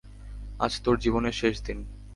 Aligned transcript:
আজ 0.59 0.73
তোর 0.83 0.95
জীবনের 0.99 1.35
শেষ 1.41 1.55
দিন! 1.63 1.79